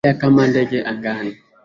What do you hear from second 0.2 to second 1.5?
kama ndege angani?